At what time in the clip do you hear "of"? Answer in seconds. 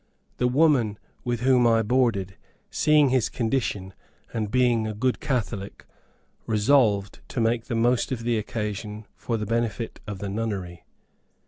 8.11-8.23, 10.07-10.17